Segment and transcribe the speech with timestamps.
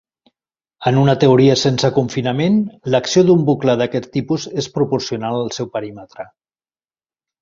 [0.91, 2.57] En una teoria sense confinament,
[2.95, 6.27] l'acció d'un bucle d'aquest tipus és proporcional al seu perímetre.